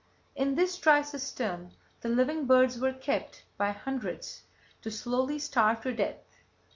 In 0.35 0.55
this 0.55 0.79
dry 0.79 1.03
cistern 1.03 1.73
the 2.01 2.09
living 2.09 2.47
birds 2.47 2.79
were 2.79 2.91
kept 2.91 3.43
by 3.55 3.69
hundreds 3.69 4.41
to 4.81 4.89
slowly 4.89 5.37
starve 5.37 5.81
to 5.81 5.93
death. 5.93 6.41